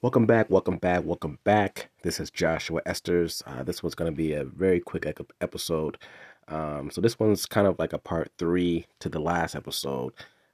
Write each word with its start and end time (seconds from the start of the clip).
Welcome 0.00 0.26
back, 0.26 0.48
welcome 0.48 0.76
back, 0.76 1.02
welcome 1.04 1.40
back. 1.42 1.90
This 2.04 2.20
is 2.20 2.30
Joshua 2.30 2.80
Esters. 2.82 3.42
Uh, 3.44 3.64
this 3.64 3.82
one's 3.82 3.96
going 3.96 4.08
to 4.08 4.16
be 4.16 4.32
a 4.32 4.44
very 4.44 4.78
quick 4.78 5.12
episode. 5.40 5.98
Um, 6.46 6.92
so, 6.92 7.00
this 7.00 7.18
one's 7.18 7.46
kind 7.46 7.66
of 7.66 7.80
like 7.80 7.92
a 7.92 7.98
part 7.98 8.30
three 8.38 8.86
to 9.00 9.08
the 9.08 9.18
last 9.18 9.56
episode, 9.56 10.12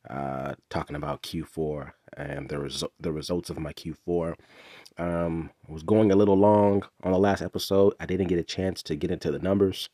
uh, 0.08 0.54
talking 0.70 0.96
about 0.96 1.22
Q4 1.24 1.92
and 2.16 2.48
the, 2.48 2.56
resu- 2.56 2.88
the 2.98 3.12
results 3.12 3.50
of 3.50 3.58
my 3.58 3.74
Q4. 3.74 4.34
Um, 4.96 5.50
I 5.68 5.72
was 5.72 5.82
going 5.82 6.10
a 6.10 6.16
little 6.16 6.38
long 6.38 6.82
on 7.02 7.12
the 7.12 7.18
last 7.18 7.42
episode. 7.42 7.92
I 8.00 8.06
didn't 8.06 8.28
get 8.28 8.38
a 8.38 8.44
chance 8.44 8.82
to 8.84 8.96
get 8.96 9.10
into 9.10 9.30
the 9.30 9.40
numbers. 9.40 9.90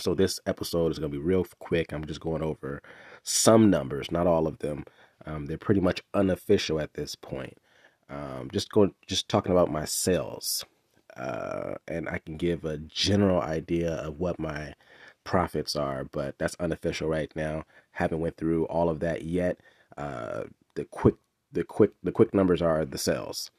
So, 0.00 0.12
this 0.12 0.40
episode 0.44 0.90
is 0.90 0.98
going 0.98 1.12
to 1.12 1.16
be 1.16 1.24
real 1.24 1.46
quick. 1.60 1.92
I'm 1.92 2.04
just 2.04 2.20
going 2.20 2.42
over 2.42 2.82
some 3.22 3.70
numbers, 3.70 4.10
not 4.10 4.26
all 4.26 4.48
of 4.48 4.58
them. 4.58 4.86
Um, 5.24 5.46
they're 5.46 5.56
pretty 5.56 5.80
much 5.80 6.02
unofficial 6.14 6.80
at 6.80 6.94
this 6.94 7.14
point 7.14 7.58
um, 8.08 8.48
just 8.52 8.70
going 8.70 8.94
just 9.06 9.28
talking 9.28 9.52
about 9.52 9.70
my 9.70 9.84
sales 9.84 10.64
uh, 11.16 11.74
and 11.88 12.08
i 12.08 12.18
can 12.18 12.36
give 12.36 12.64
a 12.64 12.78
general 12.78 13.40
idea 13.40 13.94
of 13.94 14.18
what 14.18 14.38
my 14.38 14.74
profits 15.26 15.76
are 15.76 16.04
but 16.04 16.38
that's 16.38 16.56
unofficial 16.60 17.08
right 17.08 17.30
now. 17.36 17.64
Haven't 17.90 18.20
went 18.20 18.36
through 18.38 18.64
all 18.66 18.88
of 18.88 19.00
that 19.00 19.22
yet. 19.22 19.58
Uh, 19.98 20.44
the 20.74 20.84
quick 20.86 21.16
the 21.52 21.64
quick 21.64 21.90
the 22.02 22.12
quick 22.12 22.32
numbers 22.32 22.62
are 22.62 22.84
the 22.84 22.96
sales. 22.96 23.50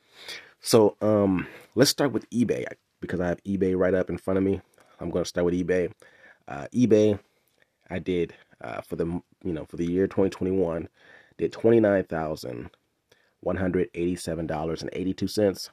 So 0.61 0.95
um, 1.01 1.45
let's 1.75 1.91
start 1.91 2.13
with 2.13 2.27
ebay 2.31 2.65
because 3.01 3.19
i 3.19 3.27
have 3.27 3.43
ebay 3.43 3.77
right 3.77 3.93
up 3.93 4.09
in 4.09 4.17
front 4.17 4.37
of 4.37 4.43
me. 4.43 4.61
I'm 4.99 5.11
going 5.11 5.23
to 5.23 5.29
start 5.29 5.45
with 5.45 5.53
ebay. 5.53 5.91
Uh, 6.47 6.67
ebay 6.73 7.19
i 7.89 7.99
did 7.99 8.33
uh, 8.61 8.81
for 8.81 8.95
the 8.95 9.05
you 9.43 9.53
know 9.53 9.65
for 9.65 9.75
the 9.75 9.85
year 9.85 10.07
2021 10.07 10.87
did 11.37 11.51
29000 11.51 12.69
$187.82. 13.45 15.69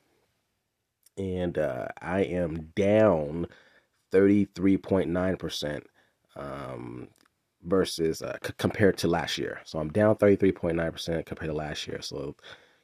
And 1.17 1.59
uh, 1.59 1.87
I 2.01 2.23
am 2.23 2.73
down 2.75 3.47
33.9% 4.13 5.83
um, 6.37 7.09
versus 7.63 8.23
uh, 8.23 8.37
c- 8.45 8.53
compared 8.59 8.99
to 8.99 9.09
last 9.09 9.39
year. 9.39 9.61
So 9.65 9.79
I'm 9.79 9.91
down 9.91 10.17
33.9% 10.17 11.27
compared 11.27 11.51
to 11.51 11.57
last 11.57 11.87
year. 11.87 12.03
So, 12.03 12.35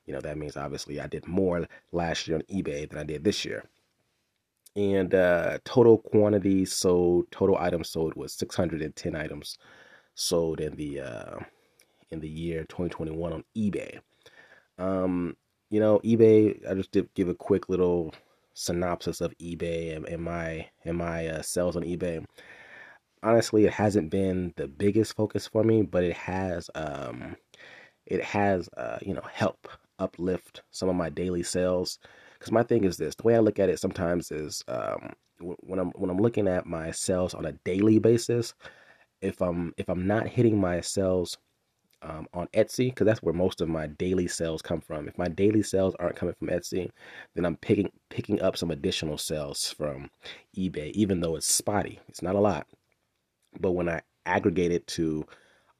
you 0.06 0.14
know, 0.14 0.20
that 0.20 0.38
means 0.38 0.56
obviously 0.56 1.00
I 1.00 1.08
did 1.08 1.26
more 1.26 1.66
last 1.92 2.28
year 2.28 2.36
on 2.36 2.42
eBay 2.42 2.88
than 2.88 2.98
I 2.98 3.04
did 3.04 3.24
this 3.24 3.44
year. 3.44 3.64
And 4.76 5.12
uh, 5.14 5.58
total 5.64 5.98
quantity 5.98 6.64
sold, 6.64 7.30
total 7.32 7.58
items 7.58 7.90
sold 7.90 8.14
was 8.14 8.32
610 8.34 9.16
items 9.16 9.58
sold 10.14 10.60
in 10.60 10.76
the 10.76 11.00
uh, 11.00 11.38
in 12.10 12.20
the 12.20 12.28
year 12.28 12.64
2021 12.64 13.32
on 13.32 13.44
eBay. 13.56 13.98
Um, 14.80 15.36
you 15.70 15.78
know, 15.78 16.00
eBay. 16.00 16.68
I 16.68 16.74
just 16.74 16.90
did 16.90 17.12
give 17.14 17.28
a 17.28 17.34
quick 17.34 17.68
little 17.68 18.12
synopsis 18.54 19.20
of 19.20 19.36
eBay 19.38 19.94
and, 19.94 20.06
and 20.06 20.22
my 20.22 20.68
and 20.84 20.98
my 20.98 21.28
uh, 21.28 21.42
sales 21.42 21.76
on 21.76 21.82
eBay. 21.82 22.24
Honestly, 23.22 23.66
it 23.66 23.72
hasn't 23.72 24.10
been 24.10 24.52
the 24.56 24.66
biggest 24.66 25.14
focus 25.14 25.46
for 25.46 25.62
me, 25.62 25.82
but 25.82 26.02
it 26.02 26.14
has 26.16 26.70
um, 26.74 27.36
it 28.06 28.24
has 28.24 28.68
uh, 28.76 28.98
you 29.02 29.14
know 29.14 29.22
help 29.32 29.68
uplift 29.98 30.62
some 30.70 30.88
of 30.88 30.96
my 30.96 31.10
daily 31.10 31.42
sales. 31.42 31.98
Because 32.38 32.52
my 32.52 32.62
thing 32.62 32.84
is 32.84 32.96
this: 32.96 33.14
the 33.14 33.22
way 33.22 33.36
I 33.36 33.40
look 33.40 33.58
at 33.58 33.68
it 33.68 33.78
sometimes 33.78 34.32
is 34.32 34.64
um, 34.68 35.12
when 35.60 35.78
I'm 35.78 35.90
when 35.90 36.10
I'm 36.10 36.18
looking 36.20 36.48
at 36.48 36.66
my 36.66 36.90
sales 36.90 37.34
on 37.34 37.44
a 37.44 37.52
daily 37.64 37.98
basis. 37.98 38.54
If 39.20 39.42
I'm 39.42 39.74
if 39.76 39.88
I'm 39.90 40.06
not 40.06 40.26
hitting 40.26 40.58
my 40.58 40.80
sales 40.80 41.36
um, 42.02 42.26
on 42.32 42.46
Etsy 42.48 42.88
because 42.88 43.04
that's 43.06 43.22
where 43.22 43.34
most 43.34 43.60
of 43.60 43.68
my 43.68 43.86
daily 43.86 44.28
sales 44.28 44.62
come 44.62 44.80
from. 44.80 45.08
If 45.08 45.18
my 45.18 45.28
daily 45.28 45.62
sales 45.62 45.94
aren't 45.98 46.16
coming 46.16 46.34
from 46.38 46.48
Etsy, 46.48 46.90
then 47.34 47.44
I'm 47.44 47.56
picking 47.56 47.90
picking 48.08 48.40
up 48.40 48.56
some 48.56 48.70
additional 48.70 49.18
sales 49.18 49.70
from 49.70 50.10
eBay, 50.56 50.90
even 50.92 51.20
though 51.20 51.36
it's 51.36 51.52
spotty. 51.52 52.00
It's 52.08 52.22
not 52.22 52.34
a 52.34 52.40
lot, 52.40 52.66
but 53.58 53.72
when 53.72 53.88
I 53.88 54.00
aggregate 54.26 54.72
it 54.72 54.86
to 54.88 55.26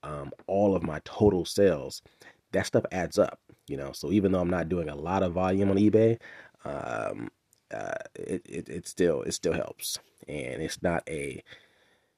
um, 0.03 0.33
all 0.47 0.75
of 0.75 0.83
my 0.83 1.01
total 1.05 1.45
sales, 1.45 2.03
that 2.53 2.67
stuff 2.67 2.85
adds 2.93 3.19
up. 3.19 3.39
You 3.67 3.77
know, 3.77 3.93
so 3.93 4.11
even 4.11 4.33
though 4.33 4.41
I'm 4.41 4.51
not 4.51 4.69
doing 4.69 4.89
a 4.89 4.97
lot 4.97 5.23
of 5.23 5.33
volume 5.33 5.71
on 5.71 5.77
eBay, 5.77 6.19
um, 6.65 7.31
uh, 7.73 7.95
it, 8.15 8.43
it 8.45 8.69
it 8.69 8.89
still 8.89 9.23
it 9.23 9.33
still 9.33 9.53
helps, 9.53 9.99
and 10.29 10.63
it's 10.63 10.83
not 10.83 11.03
a 11.09 11.43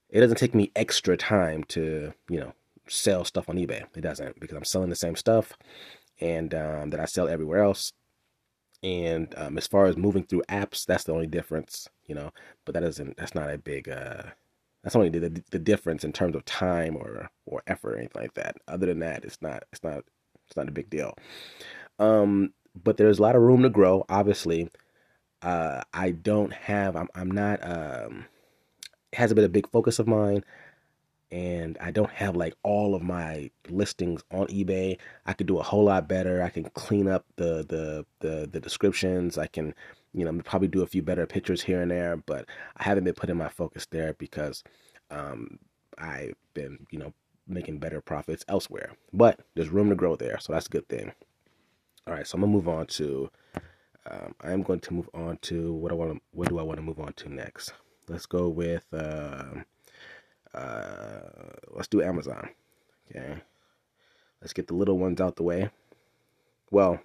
it 0.09 0.21
doesn't 0.21 0.39
take 0.39 0.55
me 0.55 0.71
extra 0.77 1.17
time 1.17 1.65
to 1.65 2.13
you 2.29 2.41
know 2.41 2.53
sell 2.89 3.25
stuff 3.25 3.49
on 3.49 3.57
eBay. 3.57 3.85
It 3.97 4.01
doesn't 4.01 4.41
because 4.41 4.57
I'm 4.57 4.65
selling 4.65 4.91
the 4.91 4.97
same 4.97 5.17
stuff 5.17 5.53
and 6.21 6.55
um, 6.55 6.91
that 6.91 7.01
I 7.01 7.05
sell 7.05 7.29
everywhere 7.29 7.63
else. 7.63 7.93
And 8.83 9.33
um, 9.37 9.59
as 9.59 9.67
far 9.67 9.87
as 9.87 9.97
moving 9.97 10.25
through 10.25 10.43
apps, 10.49 10.85
that's 10.85 11.05
the 11.05 11.13
only 11.13 11.29
difference, 11.29 11.89
you 12.07 12.15
know. 12.15 12.33
But 12.65 12.75
that 12.75 12.81
doesn't. 12.81 13.17
That's 13.17 13.35
not 13.35 13.51
a 13.51 13.59
big. 13.59 13.89
Uh, 13.89 14.23
that's 14.83 14.97
only 14.97 15.09
the 15.09 15.43
the 15.53 15.59
difference 15.59 16.03
in 16.03 16.13
terms 16.13 16.35
of 16.35 16.45
time 16.45 16.97
or 16.97 17.31
or 17.47 17.63
effort 17.69 17.95
or 17.95 17.99
anything 17.99 18.23
like 18.23 18.35
that. 18.35 18.57
Other 18.67 18.87
than 18.87 18.99
that, 19.01 19.25
it's 19.25 19.41
not. 19.41 19.63
It's 19.73 19.85
not. 19.85 20.03
It's 20.49 20.57
not 20.57 20.69
a 20.69 20.73
big 20.73 20.91
deal. 20.91 21.15
Um, 22.01 22.53
but 22.83 22.97
there's 22.97 23.21
a 23.21 23.23
lot 23.23 23.37
of 23.37 23.43
room 23.43 23.63
to 23.63 23.69
grow. 23.69 24.05
Obviously, 24.09 24.69
uh, 25.43 25.83
I 25.93 26.11
don't 26.11 26.53
have. 26.53 26.97
I'm. 26.97 27.09
I'm 27.15 27.31
not. 27.31 27.61
Um, 27.63 28.25
it 29.13 29.19
hasn't 29.19 29.37
been 29.37 29.45
a 29.45 29.49
big 29.49 29.71
focus 29.71 30.01
of 30.01 30.09
mine 30.09 30.43
and 31.33 31.79
I 31.81 31.91
don't 31.91 32.11
have 32.11 32.37
like 32.37 32.55
all 32.63 32.95
of 32.95 33.03
my 33.03 33.51
listings 33.71 34.23
on 34.31 34.47
eBay. 34.49 34.99
I 35.25 35.33
could 35.33 35.47
do 35.47 35.59
a 35.59 35.63
whole 35.63 35.85
lot 35.85 36.07
better. 36.07 36.43
I 36.43 36.51
can 36.51 36.65
clean 36.65 37.09
up 37.09 37.25
the 37.37 37.65
the 37.67 38.07
the, 38.21 38.47
the 38.53 38.61
descriptions. 38.61 39.39
I 39.39 39.47
can, 39.47 39.75
you 40.13 40.25
know, 40.25 40.41
probably 40.45 40.69
do 40.69 40.83
a 40.83 40.87
few 40.87 41.03
better 41.03 41.27
pictures 41.27 41.63
here 41.63 41.81
and 41.81 41.91
there, 41.91 42.17
but 42.19 42.45
I 42.77 42.85
haven't 42.85 43.05
been 43.05 43.15
putting 43.15 43.39
my 43.39 43.49
focus 43.49 43.87
there 43.91 44.13
because 44.19 44.63
um, 45.11 45.59
I've 45.97 46.35
been, 46.53 46.87
you 46.91 46.99
know, 46.99 47.15
making 47.49 47.79
better 47.79 48.03
profits 48.03 48.45
elsewhere. 48.47 48.93
But 49.13 49.41
there's 49.55 49.71
room 49.71 49.89
to 49.89 49.97
grow 49.97 50.17
there, 50.17 50.39
so 50.39 50.53
that's 50.53 50.67
a 50.67 50.71
good 50.71 50.89
thing. 50.89 51.13
All 52.07 52.13
right, 52.13 52.27
so 52.27 52.37
I'm 52.37 52.43
gonna 52.43 52.53
move 52.53 52.69
on 52.69 52.87
to. 52.89 53.31
Um, 54.11 54.35
I'm 54.43 54.63
going 54.63 54.81
to 54.81 54.95
move 54.95 55.09
on 55.15 55.39
to 55.43 55.73
what 55.73 55.93
I 55.93 55.95
want. 55.95 56.23
What 56.33 56.49
do 56.49 56.59
I 56.59 56.63
want 56.63 56.79
to 56.79 56.83
move 56.83 56.99
on 57.01 57.15
to 57.15 57.33
next? 57.33 57.73
Let's 58.09 58.27
go 58.27 58.49
with. 58.49 58.85
Uh, 58.93 59.63
uh, 60.55 61.21
let's 61.71 61.89
do 61.89 62.03
Amazon. 62.03 62.49
Okay. 63.11 63.37
Let's 64.41 64.53
get 64.53 64.67
the 64.67 64.75
little 64.75 64.99
ones 64.99 65.21
out 65.21 65.37
the 65.37 65.43
way. 65.43 65.71
Well, 66.71 67.01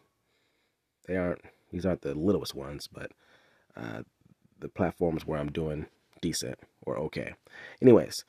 they 1.07 1.15
aren't, 1.15 1.41
these 1.71 1.85
aren't 1.85 2.01
the 2.01 2.15
littlest 2.15 2.55
ones, 2.55 2.87
but 2.87 3.11
uh, 3.75 4.01
the 4.59 4.69
platforms 4.69 5.25
where 5.25 5.39
I'm 5.39 5.51
doing 5.51 5.85
decent 6.21 6.59
or 6.81 6.97
okay. 6.97 7.35
Anyways, 7.81 8.25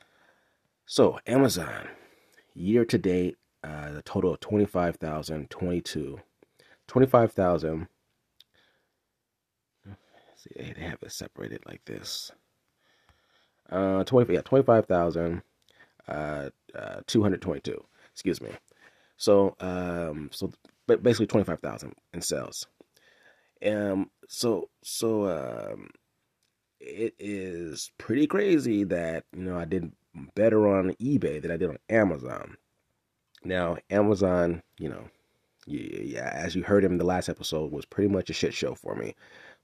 so 0.85 1.19
Amazon, 1.25 1.87
year 2.53 2.85
to 2.85 2.97
date, 2.97 3.37
uh, 3.63 3.91
the 3.91 4.01
total 4.01 4.33
of 4.33 4.39
25,022. 4.39 6.19
25,000. 6.87 7.87
See, 10.35 10.49
they 10.55 10.81
have 10.81 10.99
it 11.01 11.11
separated 11.11 11.63
like 11.65 11.83
this. 11.85 12.31
Uh, 13.71 14.03
20, 14.03 14.33
yeah, 14.33 14.41
25,000, 14.41 15.41
uh, 16.07 16.49
uh, 16.75 17.01
222, 17.05 17.83
excuse 18.11 18.41
me. 18.41 18.49
So, 19.17 19.55
um, 19.59 20.29
so 20.31 20.51
basically 20.87 21.27
25,000 21.27 21.93
in 22.13 22.21
sales. 22.21 22.65
Um, 23.65 24.09
so, 24.27 24.69
so, 24.83 25.27
um, 25.27 25.89
it 26.79 27.13
is 27.19 27.91
pretty 27.97 28.25
crazy 28.25 28.83
that, 28.85 29.25
you 29.35 29.43
know, 29.43 29.57
I 29.57 29.65
did 29.65 29.91
better 30.35 30.67
on 30.67 30.93
eBay 30.93 31.41
than 31.41 31.51
I 31.51 31.57
did 31.57 31.69
on 31.69 31.77
Amazon. 31.89 32.57
Now, 33.43 33.77
Amazon, 33.89 34.63
you 34.77 34.89
know, 34.89 35.09
yeah, 35.65 36.31
as 36.33 36.55
you 36.55 36.63
heard 36.63 36.83
him 36.83 36.93
in 36.93 36.97
the 36.97 37.05
last 37.05 37.29
episode, 37.29 37.71
was 37.71 37.85
pretty 37.85 38.09
much 38.09 38.29
a 38.29 38.33
shit 38.33 38.53
show 38.53 38.73
for 38.73 38.95
me 38.95 39.15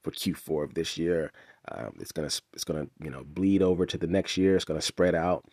for 0.03 0.11
Q4 0.11 0.65
of 0.65 0.73
this 0.75 0.97
year. 0.97 1.31
Um, 1.71 1.95
it's 1.99 2.11
gonna 2.11 2.29
it's 2.53 2.63
gonna 2.63 2.87
you 3.01 3.09
know 3.09 3.23
bleed 3.25 3.61
over 3.61 3.85
to 3.85 3.97
the 3.97 4.07
next 4.07 4.37
year. 4.37 4.55
It's 4.55 4.65
gonna 4.65 4.81
spread 4.81 5.15
out. 5.15 5.45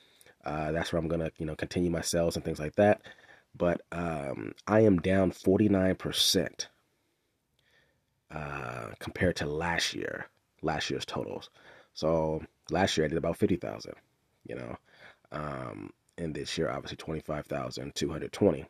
Uh, 0.45 0.73
that's 0.73 0.93
where 0.93 1.01
I'm 1.01 1.09
gonna 1.09 1.31
you 1.39 1.47
know 1.47 1.55
continue 1.57 1.91
my 1.91 2.01
sales 2.03 2.37
and 2.37 2.45
things 2.45 2.59
like 2.59 2.77
that. 2.77 3.03
But 3.57 3.83
um, 3.93 4.53
I 4.67 4.81
am 4.81 4.99
down 4.99 5.31
49 5.31 5.95
percent 5.97 6.69
uh, 8.31 8.89
compared 8.99 9.37
to 9.37 9.47
last 9.47 9.95
year. 9.95 10.27
Last 10.63 10.91
year's 10.91 11.05
totals. 11.05 11.51
So 11.95 12.43
last 12.71 12.97
year 12.97 13.05
I 13.05 13.09
did 13.09 13.19
about 13.19 13.37
50,000. 13.37 13.95
You 14.47 14.57
know, 14.57 14.77
um, 15.33 15.93
and 16.19 16.35
this 16.35 16.57
year 16.59 16.71
obviously 16.71 16.97
25,220. 16.97 18.67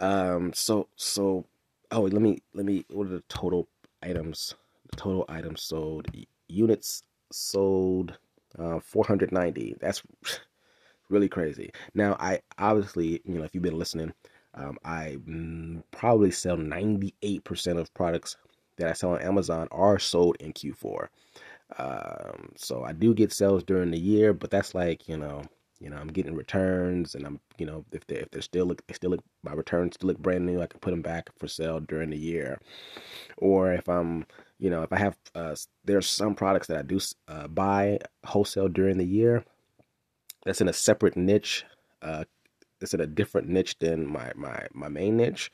Um, 0.00 0.52
so 0.54 0.88
so 0.96 1.44
oh 1.90 2.02
let 2.02 2.22
me 2.22 2.38
let 2.54 2.64
me 2.64 2.84
what 2.88 3.06
are 3.06 3.10
the 3.10 3.22
total 3.28 3.68
items 4.02 4.54
total 4.96 5.24
items 5.28 5.62
sold, 5.62 6.08
units 6.48 7.02
sold 7.32 8.18
uh, 8.58 8.80
490. 8.80 9.76
That's 9.80 10.02
really 11.08 11.28
crazy. 11.28 11.70
Now, 11.94 12.16
I 12.20 12.40
obviously, 12.58 13.20
you 13.24 13.38
know, 13.38 13.44
if 13.44 13.54
you've 13.54 13.62
been 13.62 13.78
listening, 13.78 14.12
Um, 14.54 14.78
I 14.84 15.16
mm, 15.28 15.82
probably 15.92 16.30
sell 16.32 16.56
98% 16.56 17.78
of 17.78 17.92
products 17.94 18.36
that 18.76 18.88
I 18.88 18.94
sell 18.94 19.12
on 19.12 19.22
Amazon 19.22 19.68
are 19.70 19.98
sold 19.98 20.36
in 20.40 20.52
Q4. 20.52 21.08
Um, 21.78 22.50
so 22.56 22.82
I 22.84 22.92
do 22.92 23.14
get 23.14 23.32
sales 23.32 23.62
during 23.62 23.90
the 23.92 23.98
year, 23.98 24.32
but 24.32 24.50
that's 24.50 24.74
like 24.74 25.08
you 25.08 25.16
know, 25.16 25.42
you 25.80 25.88
know, 25.90 25.96
I'm 25.98 26.08
getting 26.08 26.34
returns, 26.34 27.14
and 27.14 27.24
I'm 27.26 27.40
you 27.58 27.66
know, 27.66 27.84
if 27.92 28.06
they 28.08 28.16
if 28.16 28.30
they're 28.30 28.42
still 28.42 28.66
look, 28.66 28.84
they 28.88 28.94
still 28.94 29.10
look, 29.10 29.24
my 29.44 29.52
returns 29.52 29.94
still 29.94 30.08
look 30.08 30.18
brand 30.18 30.46
new, 30.46 30.60
I 30.60 30.66
can 30.66 30.80
put 30.80 30.90
them 30.90 31.02
back 31.02 31.30
for 31.38 31.46
sale 31.48 31.78
during 31.80 32.10
the 32.10 32.18
year. 32.18 32.58
Or 33.38 33.72
if 33.72 33.88
I'm, 33.88 34.26
you 34.60 34.68
know, 34.68 34.82
if 34.82 34.92
I 34.92 34.98
have, 34.98 35.16
uh, 35.34 35.56
there's 35.84 36.06
some 36.06 36.34
products 36.34 36.66
that 36.66 36.78
I 36.78 36.82
do 36.82 37.00
uh, 37.28 37.48
buy 37.48 37.98
wholesale 38.24 38.68
during 38.68 38.98
the 38.98 39.06
year. 39.06 39.42
That's 40.44 40.60
in 40.60 40.68
a 40.68 40.72
separate 40.72 41.16
niche. 41.16 41.64
Uh, 42.02 42.24
it's 42.80 42.94
in 42.94 43.00
a 43.00 43.06
different 43.06 43.48
niche 43.48 43.78
than 43.78 44.06
my 44.06 44.32
my 44.36 44.66
my 44.72 44.88
main 44.88 45.16
niche. 45.16 45.50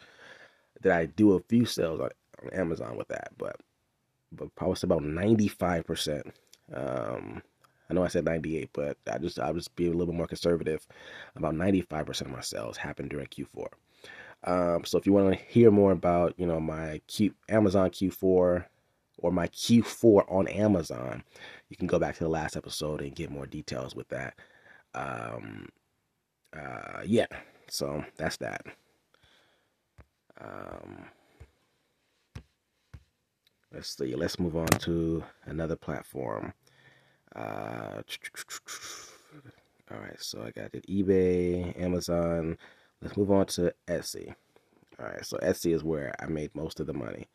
That 0.82 0.93
I 0.93 1.06
do 1.06 1.32
a 1.32 1.41
few 1.41 1.64
sales 1.64 2.00
on, 2.00 2.11
on 2.43 2.53
Amazon 2.53 2.97
with 2.97 3.08
that, 3.08 3.31
but 3.38 3.56
but 4.32 4.55
probably 4.56 4.79
about 4.82 5.03
95%. 5.03 6.32
Um, 6.75 7.43
I 7.88 7.94
know 7.94 8.05
I 8.05 8.08
said 8.08 8.25
98, 8.25 8.70
but 8.73 8.99
I 9.11 9.19
just 9.19 9.38
I'll 9.38 9.55
just 9.55 9.75
be 9.76 9.87
a 9.87 9.91
little 9.91 10.06
bit 10.06 10.17
more 10.17 10.26
conservative. 10.26 10.85
About 11.37 11.55
95% 11.55 12.23
of 12.23 12.31
my 12.31 12.41
sales 12.41 12.76
happen 12.76 13.06
during 13.06 13.29
Q4. 13.29 13.69
Um, 14.44 14.85
so 14.85 14.99
if 14.99 15.06
you 15.06 15.12
want 15.12 15.32
to 15.32 15.44
hear 15.47 15.70
more 15.70 15.93
about 15.93 16.35
you 16.37 16.47
know 16.47 16.61
my 16.61 17.00
Q 17.06 17.35
Amazon 17.49 17.91
Q4 17.91 18.64
or 19.18 19.32
my 19.32 19.48
Q4 19.48 20.30
on 20.30 20.48
Amazon, 20.48 21.22
you 21.68 21.76
can 21.76 21.86
go 21.86 21.98
back 21.98 22.16
to 22.16 22.24
the 22.24 22.30
last 22.30 22.56
episode 22.56 23.00
and 23.00 23.14
get 23.14 23.30
more 23.30 23.46
details 23.46 23.94
with 23.94 24.08
that. 24.08 24.34
Um, 24.94 25.68
uh, 26.54 27.02
yeah, 27.04 27.26
so 27.68 28.04
that's 28.16 28.36
that. 28.38 28.62
Um, 30.40 31.06
let's 33.72 33.96
see. 33.96 34.14
Let's 34.14 34.38
move 34.38 34.56
on 34.56 34.66
to 34.66 35.24
another 35.46 35.76
platform. 35.76 36.52
Uh, 37.34 38.02
all 39.90 39.98
right, 39.98 40.20
so 40.20 40.42
I 40.42 40.50
got 40.50 40.74
it 40.74 40.86
eBay, 40.88 41.78
Amazon. 41.80 42.56
Let's 43.02 43.16
move 43.16 43.30
on 43.30 43.46
to 43.46 43.74
Etsy. 43.88 44.34
All 44.98 45.06
right, 45.06 45.24
so 45.24 45.36
Etsy 45.38 45.74
is 45.74 45.84
where 45.84 46.14
I 46.20 46.26
made 46.26 46.54
most 46.54 46.80
of 46.80 46.86
the 46.86 46.94
money. 46.94 47.26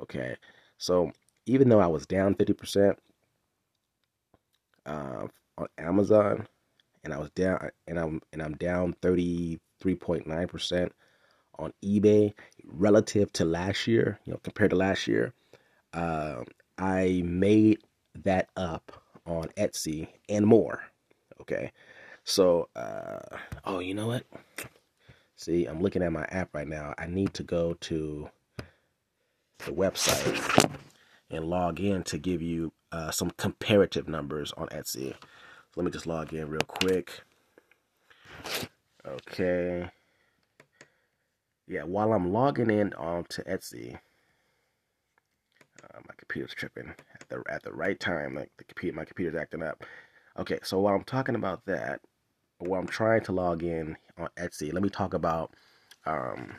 Okay, 0.00 0.36
so 0.82 1.12
even 1.46 1.68
though 1.68 1.78
I 1.78 1.86
was 1.86 2.06
down 2.06 2.34
50% 2.34 2.96
uh, 4.84 5.26
on 5.56 5.66
Amazon, 5.78 6.48
and 7.04 7.14
I 7.14 7.18
was 7.18 7.30
down, 7.30 7.70
and 7.86 8.00
I'm 8.00 8.20
and 8.32 8.42
I'm 8.42 8.54
down 8.54 8.96
33.9% 9.00 10.90
on 11.60 11.72
eBay 11.84 12.32
relative 12.64 13.32
to 13.34 13.44
last 13.44 13.86
year. 13.86 14.18
You 14.24 14.32
know, 14.32 14.40
compared 14.42 14.70
to 14.70 14.76
last 14.76 15.06
year, 15.06 15.32
uh, 15.92 16.42
I 16.78 17.22
made 17.24 17.78
that 18.24 18.48
up 18.56 18.90
on 19.24 19.44
Etsy 19.56 20.08
and 20.28 20.44
more. 20.44 20.82
Okay. 21.40 21.70
So, 22.24 22.68
uh, 22.74 23.36
oh, 23.64 23.78
you 23.78 23.94
know 23.94 24.08
what? 24.08 24.24
See, 25.36 25.66
I'm 25.66 25.80
looking 25.80 26.02
at 26.02 26.10
my 26.10 26.24
app 26.24 26.52
right 26.54 26.66
now. 26.66 26.92
I 26.98 27.06
need 27.06 27.34
to 27.34 27.44
go 27.44 27.74
to 27.82 28.28
the 29.64 29.72
website 29.72 30.78
and 31.30 31.44
log 31.44 31.80
in 31.80 32.02
to 32.04 32.18
give 32.18 32.42
you 32.42 32.72
uh, 32.90 33.10
some 33.10 33.30
comparative 33.30 34.08
numbers 34.08 34.52
on 34.56 34.68
Etsy. 34.68 35.14
So 35.14 35.16
let 35.76 35.84
me 35.84 35.90
just 35.90 36.06
log 36.06 36.32
in 36.32 36.48
real 36.48 36.60
quick. 36.60 37.22
Okay. 39.06 39.90
Yeah, 41.66 41.84
while 41.84 42.12
I'm 42.12 42.32
logging 42.32 42.70
in 42.70 42.92
on 42.94 43.24
to 43.30 43.42
Etsy, 43.44 43.94
uh, 45.82 45.98
my 46.06 46.14
computer's 46.16 46.54
tripping 46.54 46.92
at 47.14 47.28
the 47.28 47.42
at 47.48 47.62
the 47.62 47.72
right 47.72 47.98
time. 47.98 48.34
Like 48.34 48.50
the 48.58 48.64
computer, 48.64 48.96
my 48.96 49.04
computer's 49.04 49.40
acting 49.40 49.62
up. 49.62 49.84
Okay, 50.38 50.58
so 50.62 50.80
while 50.80 50.94
I'm 50.94 51.04
talking 51.04 51.34
about 51.34 51.64
that, 51.66 52.00
while 52.58 52.80
I'm 52.80 52.86
trying 52.86 53.22
to 53.24 53.32
log 53.32 53.62
in 53.62 53.96
on 54.18 54.28
Etsy, 54.36 54.72
let 54.72 54.82
me 54.82 54.90
talk 54.90 55.14
about. 55.14 55.54
Um, 56.04 56.56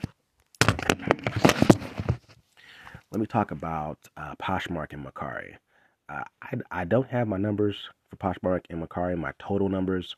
let 3.13 3.19
me 3.19 3.27
talk 3.27 3.51
about 3.51 3.99
uh, 4.17 4.33
Poshmark 4.41 4.91
and 4.91 5.05
Mercari. 5.05 5.53
Uh, 6.09 6.23
I 6.41 6.81
I 6.81 6.83
don't 6.83 7.07
have 7.09 7.27
my 7.27 7.37
numbers 7.37 7.77
for 8.09 8.15
Poshmark 8.17 8.61
and 8.71 8.83
Mercari, 8.83 9.15
my 9.15 9.33
total 9.37 9.69
numbers. 9.69 10.15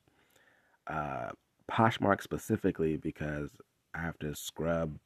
Uh, 0.88 1.32
Poshmark 1.70 2.22
specifically 2.24 2.96
because 2.96 3.50
I 3.94 4.00
have 4.00 4.18
to 4.20 4.34
scrub 4.34 4.98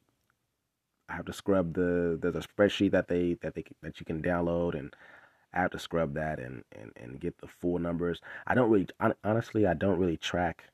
I 1.08 1.14
have 1.14 1.24
to 1.26 1.32
scrub 1.32 1.74
the 1.74 2.16
there's 2.22 2.36
a 2.36 2.46
spreadsheet 2.46 2.92
that 2.92 3.08
they 3.08 3.36
that 3.42 3.56
they 3.56 3.64
that 3.82 3.98
you 3.98 4.06
can 4.06 4.22
download 4.22 4.78
and 4.78 4.94
I 5.52 5.60
have 5.62 5.72
to 5.72 5.78
scrub 5.80 6.14
that 6.14 6.38
and 6.38 6.62
and 6.70 6.92
and 6.94 7.20
get 7.20 7.38
the 7.38 7.48
full 7.48 7.80
numbers. 7.80 8.20
I 8.46 8.54
don't 8.54 8.70
really 8.70 8.86
honestly 9.24 9.66
I 9.66 9.74
don't 9.74 9.98
really 9.98 10.16
track 10.16 10.64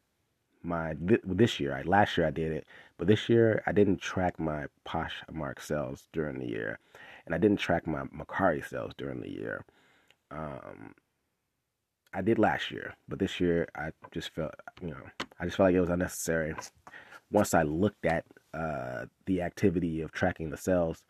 my 0.63 0.95
this 1.01 1.59
year. 1.61 1.75
I 1.75 1.83
last 1.83 2.19
year 2.19 2.27
I 2.27 2.31
did 2.31 2.53
it, 2.53 2.67
but 2.99 3.07
this 3.07 3.29
year 3.29 3.63
I 3.67 3.73
didn't 3.73 4.01
track 4.01 4.39
my 4.39 4.67
Poshmark 4.87 5.61
sales 5.61 6.09
during 6.13 6.39
the 6.39 6.47
year, 6.49 6.79
and 7.25 7.35
I 7.35 7.39
didn't 7.39 7.59
track 7.59 7.87
my 7.87 8.05
Mercari 8.05 8.67
sales 8.67 8.93
during 8.97 9.21
the 9.21 9.31
year. 9.31 9.65
Um, 10.31 10.95
I 12.15 12.23
did 12.23 12.39
last 12.39 12.71
year, 12.71 12.95
but 13.09 13.19
this 13.19 13.41
year 13.41 13.69
I 13.75 13.91
just 14.11 14.31
felt 14.31 14.55
you 14.81 14.89
know 14.89 15.03
I 15.39 15.45
just 15.45 15.57
felt 15.57 15.69
like 15.69 15.75
it 15.75 15.81
was 15.81 15.91
unnecessary. 15.91 16.55
Once 17.31 17.55
I 17.55 17.63
looked 17.63 18.07
at 18.07 18.25
uh, 18.55 19.07
the 19.27 19.43
activity 19.43 20.01
of 20.01 20.13
tracking 20.13 20.51
the 20.51 20.57
sales, 20.57 21.03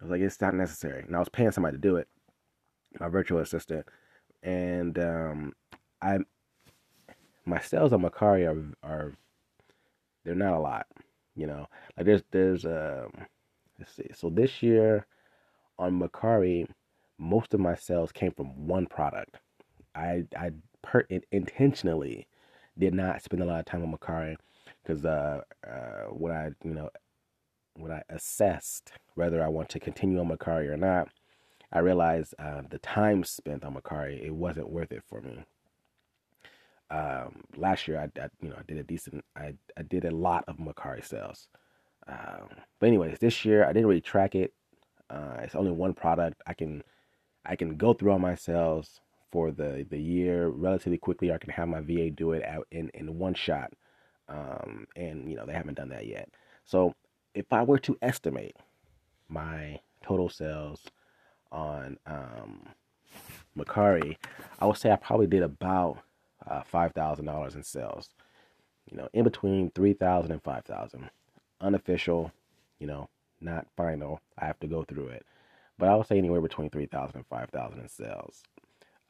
I 0.00 0.04
was 0.04 0.10
like, 0.10 0.20
it's 0.20 0.40
not 0.40 0.54
necessary. 0.54 1.02
And 1.02 1.14
I 1.14 1.18
was 1.18 1.28
paying 1.28 1.52
somebody 1.52 1.76
to 1.76 1.80
do 1.80 1.96
it, 1.96 2.08
my 2.98 3.08
virtual 3.08 3.38
assistant, 3.38 3.86
and 4.42 4.98
um, 4.98 5.52
I 6.00 6.18
my 7.44 7.60
sales 7.60 7.92
on 7.92 8.02
Mercari 8.02 8.48
are 8.48 8.88
are 8.88 9.12
they're 10.24 10.34
not 10.34 10.54
a 10.54 10.60
lot, 10.60 10.86
you 11.36 11.46
know. 11.46 11.66
Like 11.96 12.06
there's 12.06 12.22
there's 12.30 12.64
um 12.64 13.10
let's 13.78 13.94
see. 13.94 14.08
So 14.14 14.30
this 14.30 14.62
year 14.62 15.06
on 15.78 15.98
Mercari, 16.00 16.68
most 17.18 17.54
of 17.54 17.60
my 17.60 17.74
sales 17.74 18.12
came 18.12 18.32
from 18.32 18.66
one 18.66 18.86
product. 18.86 19.38
I 19.94 20.24
I 20.36 20.50
per- 20.82 21.06
intentionally 21.30 22.26
did 22.78 22.94
not 22.94 23.22
spend 23.22 23.42
a 23.42 23.46
lot 23.46 23.60
of 23.60 23.66
time 23.66 23.82
on 23.82 23.92
Mercari 23.96 24.36
because 24.82 25.04
uh, 25.04 25.42
uh, 25.66 26.04
what 26.10 26.32
I 26.32 26.50
you 26.64 26.74
know 26.74 26.90
when 27.74 27.92
I 27.92 28.02
assessed 28.08 28.92
whether 29.14 29.42
I 29.42 29.48
want 29.48 29.68
to 29.70 29.80
continue 29.80 30.18
on 30.20 30.28
Mercari 30.28 30.68
or 30.68 30.76
not, 30.76 31.08
I 31.72 31.80
realized 31.80 32.34
uh, 32.38 32.62
the 32.68 32.78
time 32.78 33.24
spent 33.24 33.64
on 33.64 33.74
Mercari 33.74 34.24
it 34.24 34.34
wasn't 34.34 34.70
worth 34.70 34.92
it 34.92 35.02
for 35.08 35.20
me. 35.20 35.44
Um, 36.92 37.42
last 37.56 37.88
year, 37.88 37.98
I, 37.98 38.20
I, 38.20 38.28
you 38.40 38.50
know 38.50 38.56
I 38.58 38.62
did 38.68 38.78
a 38.78 38.82
decent 38.82 39.24
I 39.36 39.54
I 39.76 39.82
did 39.82 40.04
a 40.04 40.10
lot 40.10 40.44
of 40.46 40.58
Mercari 40.58 41.04
sales, 41.04 41.48
um, 42.06 42.48
but 42.78 42.86
anyways, 42.88 43.18
this 43.18 43.44
year 43.44 43.64
I 43.64 43.72
didn't 43.72 43.88
really 43.88 44.00
track 44.00 44.34
it. 44.34 44.52
Uh, 45.10 45.38
it's 45.42 45.54
only 45.54 45.72
one 45.72 45.94
product. 45.94 46.42
I 46.46 46.54
can 46.54 46.82
I 47.46 47.56
can 47.56 47.76
go 47.76 47.94
through 47.94 48.12
all 48.12 48.18
my 48.18 48.34
sales 48.34 49.00
for 49.30 49.50
the 49.50 49.86
the 49.88 50.00
year 50.00 50.48
relatively 50.48 50.98
quickly. 50.98 51.32
I 51.32 51.38
can 51.38 51.50
have 51.50 51.68
my 51.68 51.80
VA 51.80 52.10
do 52.10 52.32
it 52.32 52.44
out 52.44 52.66
in 52.70 52.90
in 52.94 53.18
one 53.18 53.34
shot 53.34 53.72
um, 54.32 54.86
and 54.96 55.30
you 55.30 55.36
know 55.36 55.46
they 55.46 55.52
haven't 55.52 55.76
done 55.76 55.90
that 55.90 56.06
yet. 56.06 56.28
So 56.64 56.94
if 57.34 57.46
I 57.52 57.62
were 57.62 57.78
to 57.80 57.96
estimate 58.02 58.56
my 59.28 59.80
total 60.04 60.28
sales 60.28 60.80
on 61.50 61.98
um, 62.06 62.66
Mercari, 63.56 64.16
I 64.60 64.66
would 64.66 64.76
say 64.76 64.90
I 64.90 64.96
probably 64.96 65.26
did 65.26 65.42
about 65.42 65.98
uh, 66.46 66.62
five 66.62 66.92
thousand 66.92 67.26
dollars 67.26 67.54
in 67.54 67.62
sales. 67.62 68.10
You 68.90 68.96
know, 68.98 69.08
in 69.12 69.24
between 69.24 69.70
three 69.70 69.94
thousand 69.94 70.32
and 70.32 70.42
five 70.42 70.64
thousand, 70.64 71.10
unofficial. 71.60 72.32
You 72.78 72.86
know, 72.88 73.08
not 73.40 73.66
final. 73.76 74.20
I 74.38 74.46
have 74.46 74.58
to 74.60 74.66
go 74.66 74.84
through 74.84 75.08
it, 75.08 75.24
but 75.78 75.88
I 75.88 75.96
would 75.96 76.06
say 76.06 76.18
anywhere 76.18 76.40
between 76.40 76.70
three 76.70 76.86
thousand 76.86 77.16
and 77.16 77.26
five 77.26 77.50
thousand 77.50 77.80
in 77.80 77.88
sales 77.88 78.42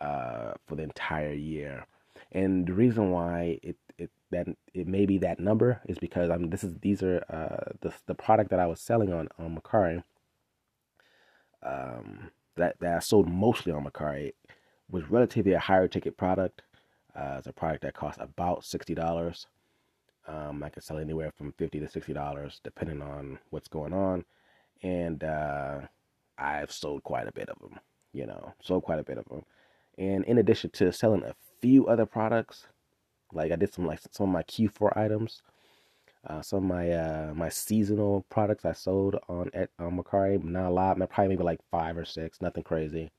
uh, 0.01 0.53
for 0.67 0.77
the 0.77 0.83
entire 0.83 1.33
year. 1.33 1.87
And 2.33 2.67
the 2.67 2.75
reason 2.75 3.11
why 3.11 3.59
it 3.63 3.77
it 3.99 4.11
that 4.31 4.49
it 4.75 4.87
may 4.87 5.07
be 5.07 5.19
that 5.19 5.41
number 5.41 5.81
is 5.87 5.99
because 5.99 6.31
I'm 6.31 6.51
this 6.51 6.65
is 6.65 6.75
these 6.81 7.03
are 7.03 7.25
uh, 7.31 7.73
the 7.81 7.93
the 8.07 8.15
product 8.15 8.51
that 8.51 8.61
I 8.61 8.67
was 8.67 8.81
selling 8.81 9.13
on 9.13 9.29
on 9.39 9.57
Mercari 9.59 10.03
um, 11.63 12.31
that 12.57 12.77
that 12.81 12.97
I 12.97 12.99
sold 12.99 13.29
mostly 13.29 13.73
on 13.73 13.85
Mercari 13.85 14.33
was 14.91 15.11
relatively 15.11 15.53
a 15.53 15.59
higher 15.59 15.89
ticket 15.89 16.17
product. 16.17 16.63
Uh, 17.15 17.37
it's 17.39 17.47
a 17.47 17.53
product 17.53 17.83
that 17.83 17.95
costs 17.95 18.21
about 18.21 18.65
sixty 18.65 18.95
dollars. 18.95 19.47
Um, 20.27 20.63
I 20.63 20.69
could 20.71 20.83
sell 20.83 20.99
anywhere 20.99 21.33
from 21.37 21.53
fifty 21.53 21.81
to 21.81 21.89
sixty 21.89 22.13
dollars 22.13 22.61
depending 22.65 23.03
on 23.03 23.39
what's 23.51 23.69
going 23.69 23.93
on, 23.93 24.25
and 24.83 25.23
uh, 25.25 25.81
I've 26.39 26.73
sold 26.73 27.03
quite 27.03 27.29
a 27.29 27.33
bit 27.33 27.49
of 27.49 27.59
them. 27.59 27.79
You 28.13 28.27
know, 28.27 28.55
sold 28.63 28.85
quite 28.85 28.99
a 28.99 29.05
bit 29.05 29.19
of 29.19 29.27
them, 29.27 29.45
and 29.99 30.25
in 30.25 30.39
addition 30.39 30.71
to 30.71 30.93
selling 30.93 31.23
a 31.23 31.35
few 31.61 31.87
other 31.87 32.07
products, 32.07 32.67
like 33.33 33.53
I 33.53 33.57
did 33.57 33.73
some 33.73 33.87
like 33.87 34.01
some 34.11 34.29
of 34.29 34.33
my 34.33 34.43
Q4 34.43 34.97
items. 34.97 35.43
Uh, 36.25 36.41
some 36.41 36.59
of 36.59 36.65
my 36.65 36.91
uh, 36.93 37.33
my 37.35 37.49
seasonal 37.49 38.25
products 38.31 38.65
I 38.65 38.73
sold 38.73 39.17
on 39.29 39.51
at 39.55 39.71
on 39.81 39.99
Mercari, 39.99 40.43
not 40.43 40.69
a 40.69 40.71
lot, 40.71 40.97
probably 41.11 41.29
maybe 41.29 41.43
like 41.43 41.61
five 41.71 41.97
or 41.97 42.05
six, 42.05 42.41
nothing 42.41 42.63
crazy. 42.63 43.11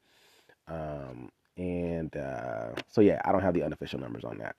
Um, 0.69 1.29
and 1.57 2.15
uh, 2.15 2.69
so 2.89 3.01
yeah, 3.01 3.21
I 3.25 3.31
don't 3.31 3.41
have 3.41 3.53
the 3.53 3.63
unofficial 3.63 3.99
numbers 3.99 4.23
on 4.23 4.37
that. 4.39 4.55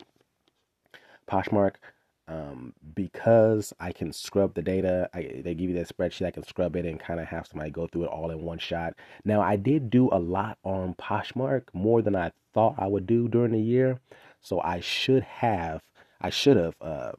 Poshmark, 1.28 1.76
um, 2.28 2.74
because 2.94 3.72
I 3.80 3.92
can 3.92 4.12
scrub 4.12 4.54
the 4.54 4.62
data. 4.62 5.08
I, 5.14 5.42
they 5.44 5.54
give 5.54 5.70
you 5.70 5.76
that 5.76 5.94
spreadsheet. 5.94 6.26
I 6.26 6.30
can 6.30 6.44
scrub 6.44 6.76
it 6.76 6.86
and 6.86 7.00
kind 7.00 7.20
of 7.20 7.26
have 7.26 7.46
somebody 7.46 7.70
go 7.70 7.86
through 7.86 8.04
it 8.04 8.10
all 8.10 8.30
in 8.30 8.42
one 8.42 8.58
shot. 8.58 8.94
Now 9.24 9.40
I 9.40 9.56
did 9.56 9.90
do 9.90 10.08
a 10.12 10.18
lot 10.18 10.58
on 10.64 10.94
Poshmark, 10.94 11.64
more 11.72 12.02
than 12.02 12.16
I 12.16 12.32
thought 12.52 12.76
I 12.78 12.86
would 12.86 13.06
do 13.06 13.28
during 13.28 13.52
the 13.52 13.60
year. 13.60 14.00
So 14.40 14.60
I 14.60 14.80
should 14.80 15.22
have, 15.22 15.82
I 16.20 16.30
should 16.30 16.56
have. 16.56 16.74
Uh, 16.80 17.12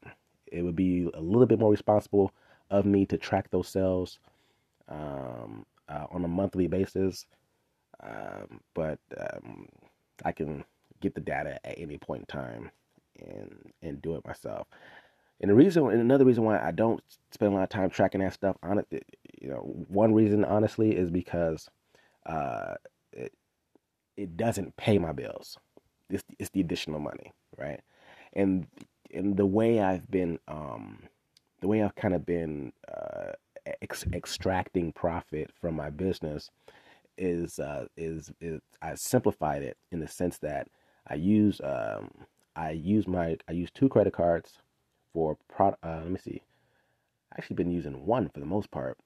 it 0.51 0.61
would 0.61 0.75
be 0.75 1.09
a 1.13 1.21
little 1.21 1.47
bit 1.47 1.59
more 1.59 1.71
responsible 1.71 2.31
of 2.69 2.85
me 2.85 3.05
to 3.07 3.17
track 3.17 3.49
those 3.49 3.67
sales 3.67 4.19
um, 4.87 5.65
uh, 5.89 6.05
on 6.11 6.23
a 6.23 6.27
monthly 6.27 6.67
basis. 6.67 7.25
Um, 8.01 8.59
but 8.73 8.99
um, 9.17 9.67
I 10.23 10.31
can 10.31 10.63
get 11.01 11.15
the 11.15 11.21
data 11.21 11.59
at 11.65 11.77
any 11.77 11.97
point 11.97 12.21
in 12.21 12.25
time 12.25 12.71
and 13.19 13.71
and 13.81 14.01
do 14.01 14.15
it 14.15 14.25
myself. 14.25 14.67
And 15.41 15.51
the 15.51 15.55
reason, 15.55 15.85
and 15.87 15.99
another 15.99 16.25
reason 16.25 16.43
why 16.43 16.59
I 16.65 16.71
don't 16.71 17.03
spend 17.31 17.51
a 17.51 17.55
lot 17.55 17.63
of 17.63 17.69
time 17.69 17.89
tracking 17.89 18.21
that 18.21 18.33
stuff 18.33 18.55
on 18.63 18.79
it, 18.79 19.05
you 19.41 19.49
know, 19.49 19.59
one 19.89 20.13
reason 20.13 20.45
honestly 20.45 20.95
is 20.95 21.09
because 21.11 21.69
uh, 22.25 22.75
it 23.11 23.33
it 24.15 24.37
doesn't 24.37 24.75
pay 24.77 24.97
my 24.97 25.11
bills. 25.11 25.57
It's 26.09 26.23
it's 26.39 26.49
the 26.51 26.61
additional 26.61 26.99
money, 26.99 27.33
right? 27.57 27.81
And 28.33 28.67
and 29.13 29.35
the 29.35 29.45
way 29.45 29.81
I've 29.81 30.09
been, 30.09 30.39
um, 30.47 30.99
the 31.61 31.67
way 31.67 31.83
I've 31.83 31.95
kind 31.95 32.13
of 32.13 32.25
been 32.25 32.73
uh, 32.87 33.33
ex- 33.81 34.05
extracting 34.13 34.91
profit 34.91 35.51
from 35.59 35.75
my 35.75 35.89
business 35.89 36.49
is 37.17 37.59
uh, 37.59 37.85
is 37.97 38.31
is 38.41 38.61
I 38.81 38.95
simplified 38.95 39.63
it 39.63 39.77
in 39.91 39.99
the 39.99 40.07
sense 40.07 40.37
that 40.39 40.67
I 41.07 41.15
use 41.15 41.61
um, 41.63 42.09
I 42.55 42.71
use 42.71 43.07
my 43.07 43.37
I 43.47 43.53
use 43.53 43.71
two 43.71 43.89
credit 43.89 44.13
cards 44.13 44.59
for 45.13 45.37
product. 45.49 45.83
Uh, 45.83 45.97
let 46.01 46.11
me 46.11 46.19
see. 46.19 46.41
I 47.33 47.35
actually 47.37 47.55
been 47.55 47.71
using 47.71 48.05
one 48.05 48.29
for 48.29 48.39
the 48.39 48.45
most 48.45 48.71
part. 48.71 48.97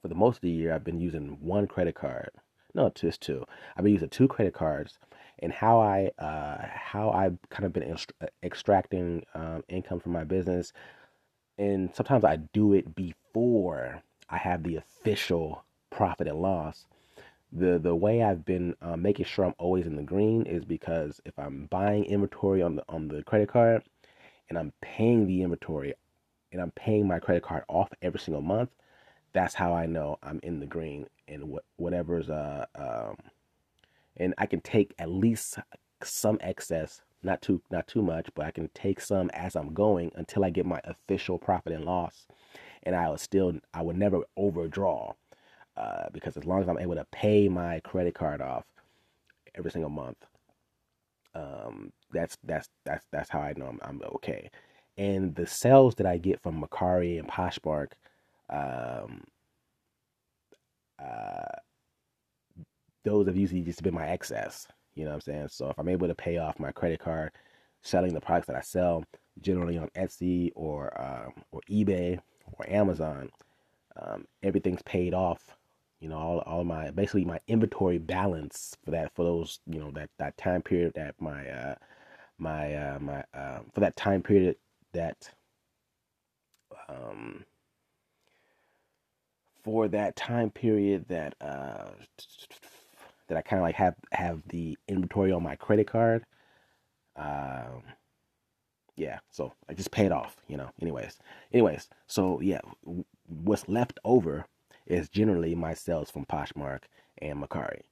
For 0.00 0.08
the 0.08 0.14
most 0.14 0.36
of 0.36 0.42
the 0.42 0.50
year, 0.50 0.72
I've 0.72 0.84
been 0.84 1.00
using 1.00 1.36
one 1.40 1.66
credit 1.66 1.94
card. 1.94 2.30
No, 2.74 2.90
just 2.90 3.20
two. 3.20 3.44
I've 3.76 3.84
been 3.84 3.92
using 3.92 4.08
two 4.08 4.28
credit 4.28 4.54
cards, 4.54 4.98
and 5.40 5.52
how 5.52 5.80
I 5.80 6.10
uh, 6.18 6.58
how 6.72 7.10
I've 7.10 7.38
kind 7.50 7.64
of 7.64 7.72
been 7.72 7.96
extracting 8.42 9.24
um, 9.34 9.64
income 9.68 10.00
from 10.00 10.12
my 10.12 10.24
business. 10.24 10.72
And 11.58 11.94
sometimes 11.94 12.24
I 12.24 12.36
do 12.36 12.72
it 12.72 12.94
before 12.94 14.02
I 14.30 14.38
have 14.38 14.62
the 14.62 14.76
official 14.76 15.64
profit 15.90 16.26
and 16.26 16.40
loss 16.40 16.86
the 17.52 17.78
the 17.78 17.94
way 17.94 18.22
I've 18.22 18.44
been 18.44 18.76
uh, 18.80 18.96
making 18.96 19.26
sure 19.26 19.44
I'm 19.44 19.54
always 19.58 19.86
in 19.86 19.96
the 19.96 20.02
green 20.02 20.46
is 20.46 20.64
because 20.64 21.20
if 21.24 21.38
I'm 21.38 21.66
buying 21.66 22.04
inventory 22.04 22.62
on 22.62 22.76
the 22.76 22.84
on 22.88 23.08
the 23.08 23.22
credit 23.24 23.48
card 23.48 23.82
and 24.48 24.58
I'm 24.58 24.72
paying 24.80 25.26
the 25.26 25.42
inventory 25.42 25.94
and 26.52 26.60
I'm 26.60 26.70
paying 26.72 27.06
my 27.08 27.18
credit 27.18 27.42
card 27.42 27.64
off 27.68 27.90
every 28.02 28.20
single 28.20 28.42
month, 28.42 28.70
that's 29.32 29.54
how 29.54 29.72
I 29.74 29.86
know 29.86 30.18
I'm 30.22 30.40
in 30.42 30.60
the 30.60 30.66
green 30.66 31.06
and 31.28 31.44
what 31.48 31.64
whatever's 31.76 32.30
uh 32.30 32.66
um 32.76 33.16
and 34.16 34.34
I 34.38 34.46
can 34.46 34.60
take 34.60 34.94
at 34.98 35.10
least 35.10 35.58
some 36.04 36.38
excess, 36.40 37.02
not 37.22 37.42
too 37.42 37.62
not 37.70 37.88
too 37.88 38.02
much, 38.02 38.28
but 38.34 38.46
I 38.46 38.52
can 38.52 38.68
take 38.74 39.00
some 39.00 39.28
as 39.30 39.56
I'm 39.56 39.74
going 39.74 40.12
until 40.14 40.44
I 40.44 40.50
get 40.50 40.66
my 40.66 40.80
official 40.84 41.38
profit 41.38 41.72
and 41.72 41.84
loss, 41.84 42.26
and 42.84 42.94
I 42.94 43.08
will 43.08 43.18
still 43.18 43.54
I 43.74 43.82
would 43.82 43.96
never 43.96 44.20
overdraw 44.36 45.14
uh, 45.76 46.08
because 46.12 46.36
as 46.36 46.44
long 46.44 46.62
as 46.62 46.68
I'm 46.68 46.78
able 46.78 46.94
to 46.96 47.06
pay 47.12 47.48
my 47.48 47.80
credit 47.80 48.14
card 48.14 48.40
off 48.40 48.64
every 49.54 49.70
single 49.70 49.90
month, 49.90 50.18
um, 51.34 51.92
that's 52.12 52.36
that's 52.44 52.68
that's 52.84 53.06
that's 53.12 53.30
how 53.30 53.40
I 53.40 53.54
know 53.56 53.66
I'm, 53.66 53.80
I'm 53.82 54.02
okay. 54.16 54.50
And 54.98 55.34
the 55.34 55.46
sales 55.46 55.94
that 55.96 56.06
I 56.06 56.18
get 56.18 56.42
from 56.42 56.62
Mercari 56.62 57.18
and 57.18 57.28
Poshmark, 57.28 57.92
um, 58.50 59.22
uh, 61.02 61.56
those 63.04 63.26
have 63.26 63.36
usually 63.36 63.62
just 63.62 63.82
been 63.82 63.94
my 63.94 64.08
excess. 64.08 64.66
You 64.94 65.04
know 65.04 65.10
what 65.10 65.14
I'm 65.16 65.20
saying? 65.20 65.48
So 65.50 65.70
if 65.70 65.78
I'm 65.78 65.88
able 65.88 66.08
to 66.08 66.14
pay 66.14 66.38
off 66.38 66.58
my 66.58 66.72
credit 66.72 67.00
card, 67.00 67.30
selling 67.82 68.12
the 68.12 68.20
products 68.20 68.48
that 68.48 68.56
I 68.56 68.60
sell, 68.60 69.04
generally 69.40 69.78
on 69.78 69.88
Etsy 69.96 70.50
or 70.54 71.00
um, 71.00 71.32
or 71.52 71.60
eBay 71.70 72.18
or 72.52 72.68
Amazon, 72.68 73.30
um, 74.00 74.26
everything's 74.42 74.82
paid 74.82 75.14
off 75.14 75.56
you 76.00 76.08
know 76.08 76.16
all, 76.16 76.38
all 76.40 76.64
my 76.64 76.90
basically 76.90 77.24
my 77.24 77.38
inventory 77.46 77.98
balance 77.98 78.76
for 78.84 78.90
that 78.90 79.14
for 79.14 79.24
those 79.24 79.60
you 79.66 79.78
know 79.78 79.90
that 79.92 80.08
that 80.18 80.36
time 80.36 80.62
period 80.62 80.92
that 80.94 81.14
my 81.20 81.48
uh 81.48 81.74
my 82.38 82.74
uh 82.74 82.98
my 83.00 83.24
uh 83.34 83.60
for 83.72 83.80
that 83.80 83.96
time 83.96 84.22
period 84.22 84.56
that 84.92 85.30
um 86.88 87.44
for 89.62 89.88
that 89.88 90.16
time 90.16 90.50
period 90.50 91.04
that 91.08 91.34
uh 91.40 91.90
that 93.28 93.36
I 93.36 93.42
kind 93.42 93.60
of 93.60 93.64
like 93.64 93.76
have 93.76 93.94
have 94.12 94.42
the 94.48 94.76
inventory 94.88 95.32
on 95.32 95.42
my 95.42 95.54
credit 95.56 95.86
card 95.86 96.24
um 97.16 97.82
yeah 98.96 99.18
so 99.30 99.52
I 99.68 99.74
just 99.74 99.90
paid 99.90 100.12
off 100.12 100.36
you 100.48 100.56
know 100.56 100.70
anyways. 100.80 101.18
Anyways 101.52 101.88
so 102.06 102.40
yeah 102.40 102.60
what's 103.26 103.68
left 103.68 104.00
over 104.04 104.46
is 104.90 105.08
generally 105.08 105.54
my 105.54 105.72
sales 105.72 106.10
from 106.10 106.26
Poshmark 106.26 106.80
and 107.18 107.40
Mercari. 107.40 107.82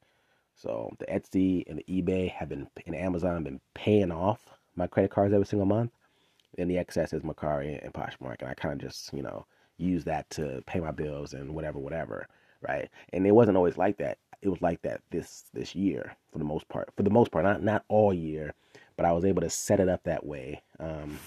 So 0.56 0.90
the 0.98 1.06
Etsy 1.06 1.64
and 1.68 1.78
the 1.78 1.84
eBay 1.84 2.30
have 2.32 2.48
been 2.48 2.68
and 2.86 2.96
Amazon 2.96 3.34
have 3.34 3.44
been 3.44 3.60
paying 3.74 4.10
off 4.10 4.40
my 4.74 4.88
credit 4.88 5.12
cards 5.12 5.32
every 5.32 5.46
single 5.46 5.66
month. 5.66 5.92
And 6.58 6.68
the 6.68 6.78
excess 6.78 7.12
is 7.12 7.22
Mercari 7.22 7.82
and 7.84 7.94
Poshmark, 7.94 8.40
and 8.40 8.50
I 8.50 8.54
kind 8.54 8.74
of 8.74 8.80
just 8.80 9.12
you 9.12 9.22
know 9.22 9.46
use 9.76 10.02
that 10.04 10.28
to 10.30 10.62
pay 10.66 10.80
my 10.80 10.90
bills 10.90 11.34
and 11.34 11.54
whatever, 11.54 11.78
whatever, 11.78 12.26
right? 12.62 12.88
And 13.12 13.24
it 13.26 13.30
wasn't 13.30 13.56
always 13.56 13.76
like 13.76 13.96
that. 13.98 14.18
It 14.42 14.48
was 14.48 14.60
like 14.60 14.82
that 14.82 15.00
this 15.10 15.44
this 15.54 15.76
year 15.76 16.16
for 16.32 16.38
the 16.38 16.44
most 16.44 16.68
part. 16.68 16.90
For 16.96 17.04
the 17.04 17.10
most 17.10 17.30
part, 17.30 17.44
not 17.44 17.62
not 17.62 17.84
all 17.88 18.12
year, 18.12 18.54
but 18.96 19.06
I 19.06 19.12
was 19.12 19.24
able 19.24 19.42
to 19.42 19.50
set 19.50 19.78
it 19.78 19.88
up 19.88 20.02
that 20.04 20.26
way. 20.26 20.60
Um, 20.80 21.18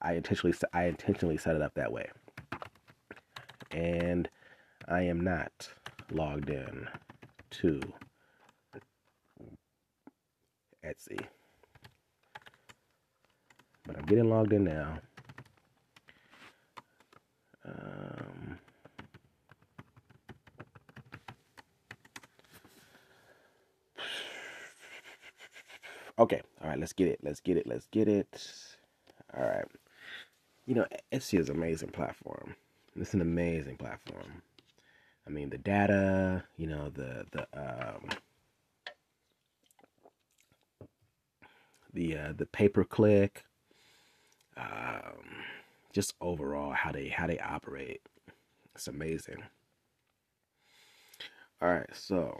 I 0.00 0.12
intentionally 0.12 0.56
I 0.72 0.84
intentionally 0.84 1.38
set 1.38 1.56
it 1.56 1.62
up 1.62 1.74
that 1.74 1.90
way, 1.90 2.08
and 3.72 4.28
I 4.88 5.02
am 5.02 5.20
not 5.20 5.68
logged 6.10 6.50
in 6.50 6.88
to 7.50 7.80
Etsy. 10.84 11.18
But 13.86 13.96
I'm 13.96 14.04
getting 14.06 14.28
logged 14.28 14.52
in 14.52 14.64
now. 14.64 14.98
Um, 17.66 18.58
okay, 26.18 26.42
all 26.62 26.68
right, 26.68 26.78
let's 26.78 26.92
get 26.92 27.08
it. 27.08 27.20
Let's 27.22 27.40
get 27.40 27.56
it. 27.56 27.66
Let's 27.66 27.86
get 27.86 28.08
it. 28.08 28.42
All 29.36 29.44
right. 29.44 29.64
You 30.66 30.74
know, 30.74 30.86
Etsy 31.12 31.38
is 31.38 31.48
an 31.48 31.56
amazing 31.56 31.90
platform. 31.90 32.54
It's 32.96 33.14
an 33.14 33.20
amazing 33.20 33.76
platform. 33.76 34.42
I 35.26 35.30
mean, 35.30 35.50
the 35.50 35.58
data, 35.58 36.44
you 36.56 36.66
know, 36.66 36.90
the 36.90 37.26
the 37.32 37.46
um, 37.54 38.08
the 41.92 42.16
uh, 42.18 42.32
the 42.36 42.46
pay 42.46 42.68
per 42.68 42.84
click, 42.84 43.44
um, 44.56 45.44
just 45.92 46.14
overall 46.20 46.72
how 46.72 46.92
they 46.92 47.08
how 47.08 47.26
they 47.26 47.38
operate. 47.38 48.02
It's 48.74 48.88
amazing. 48.88 49.42
All 51.62 51.70
right, 51.70 51.88
so 51.94 52.38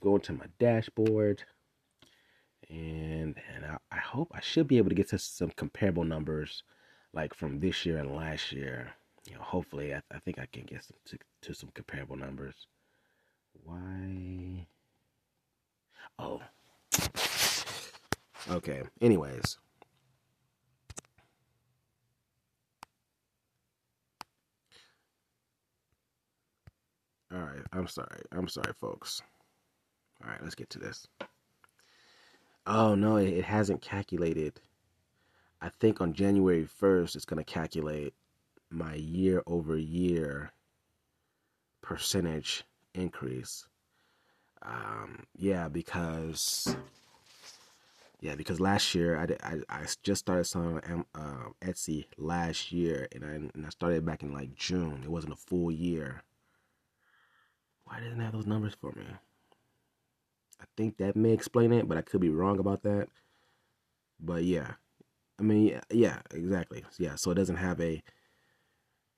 go 0.00 0.18
to 0.18 0.32
my 0.32 0.46
dashboard, 0.60 1.42
and 2.70 3.34
and 3.54 3.66
I, 3.66 3.78
I 3.90 3.98
hope 3.98 4.30
I 4.32 4.40
should 4.40 4.68
be 4.68 4.78
able 4.78 4.90
to 4.90 4.94
get 4.94 5.08
to 5.08 5.18
some 5.18 5.50
comparable 5.50 6.04
numbers, 6.04 6.62
like 7.12 7.34
from 7.34 7.58
this 7.58 7.84
year 7.84 7.98
and 7.98 8.14
last 8.14 8.52
year 8.52 8.92
you 9.28 9.34
know, 9.34 9.42
hopefully, 9.42 9.94
I, 9.94 10.00
I 10.10 10.18
think 10.18 10.38
I 10.38 10.46
can 10.46 10.64
get 10.64 10.84
some, 10.84 10.96
to, 11.06 11.18
to 11.42 11.54
some 11.54 11.70
comparable 11.74 12.16
numbers. 12.16 12.66
Why? 13.64 14.66
Oh. 16.18 16.40
Okay. 18.50 18.82
Anyways. 19.02 19.58
All 27.30 27.40
right. 27.40 27.60
I'm 27.72 27.86
sorry. 27.86 28.22
I'm 28.32 28.48
sorry, 28.48 28.72
folks. 28.80 29.20
All 30.24 30.30
right. 30.30 30.42
Let's 30.42 30.54
get 30.54 30.70
to 30.70 30.78
this. 30.78 31.06
Oh, 32.66 32.94
no. 32.94 33.16
It, 33.16 33.28
it 33.28 33.44
hasn't 33.44 33.82
calculated. 33.82 34.60
I 35.60 35.68
think 35.68 36.00
on 36.00 36.14
January 36.14 36.66
1st, 36.80 37.16
it's 37.16 37.24
going 37.26 37.44
to 37.44 37.52
calculate 37.52 38.14
my 38.70 38.94
year 38.94 39.42
over 39.46 39.76
year 39.76 40.52
percentage 41.82 42.64
increase. 42.94 43.66
Um, 44.62 45.24
yeah, 45.36 45.68
because 45.68 46.76
yeah, 48.20 48.34
because 48.34 48.58
last 48.58 48.94
year 48.94 49.16
I, 49.16 49.26
did, 49.26 49.40
I, 49.42 49.58
I 49.68 49.86
just 50.02 50.20
started 50.20 50.44
selling 50.44 50.80
on 50.80 51.04
uh, 51.14 51.48
Etsy 51.64 52.06
last 52.16 52.72
year, 52.72 53.06
and 53.14 53.24
I 53.24 53.28
and 53.28 53.64
I 53.64 53.68
started 53.68 54.04
back 54.04 54.22
in 54.22 54.32
like 54.32 54.54
June. 54.56 55.02
It 55.04 55.10
wasn't 55.10 55.34
a 55.34 55.36
full 55.36 55.70
year. 55.70 56.22
Why 57.84 58.00
didn't 58.00 58.20
I 58.20 58.24
have 58.24 58.32
those 58.32 58.46
numbers 58.46 58.74
for 58.74 58.92
me? 58.92 59.04
I 60.60 60.64
think 60.76 60.96
that 60.98 61.14
may 61.16 61.32
explain 61.32 61.72
it, 61.72 61.88
but 61.88 61.96
I 61.96 62.02
could 62.02 62.20
be 62.20 62.30
wrong 62.30 62.58
about 62.58 62.82
that. 62.82 63.08
But 64.20 64.42
yeah, 64.42 64.72
I 65.38 65.42
mean, 65.42 65.68
yeah, 65.68 65.80
yeah, 65.90 66.18
exactly. 66.32 66.84
Yeah, 66.98 67.14
so 67.14 67.30
it 67.30 67.36
doesn't 67.36 67.56
have 67.56 67.80
a. 67.80 68.02